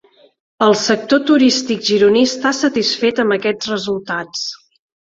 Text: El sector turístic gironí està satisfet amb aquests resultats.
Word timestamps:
El 0.67 0.71
sector 0.83 1.21
turístic 1.27 1.85
gironí 1.91 2.25
està 2.31 2.55
satisfet 2.63 3.25
amb 3.27 3.39
aquests 3.39 3.73
resultats. 3.77 4.53